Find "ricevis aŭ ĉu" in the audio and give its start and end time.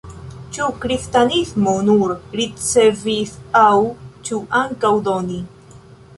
2.39-4.43